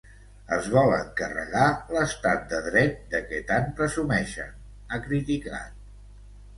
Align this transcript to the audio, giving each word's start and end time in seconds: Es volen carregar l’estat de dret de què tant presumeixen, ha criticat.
Es 0.55 0.69
volen 0.75 1.11
carregar 1.19 1.67
l’estat 1.97 2.49
de 2.55 2.63
dret 2.71 2.97
de 3.13 3.23
què 3.29 3.45
tant 3.55 3.71
presumeixen, 3.83 4.53
ha 4.99 5.05
criticat. 5.09 5.83